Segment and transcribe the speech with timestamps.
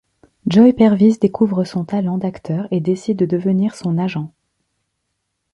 [0.47, 4.33] Joy Pervis découvre son talent d'acteur et décide de devenir son agent.